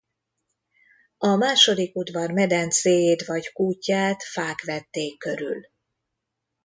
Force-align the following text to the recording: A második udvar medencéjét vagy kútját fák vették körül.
A 1.17 1.35
második 1.35 1.95
udvar 1.95 2.31
medencéjét 2.31 3.25
vagy 3.25 3.51
kútját 3.51 4.23
fák 4.23 4.61
vették 4.65 5.17
körül. 5.17 5.61